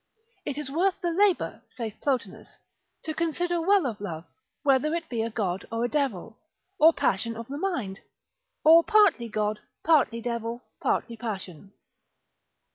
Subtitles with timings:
[0.47, 2.57] It is worth the labour, saith Plotinus,
[3.03, 4.25] to consider well of love,
[4.63, 6.39] whether it be a god or a devil,
[6.79, 7.99] or passion of the mind,
[8.65, 11.73] or partly god, partly devil, partly passion.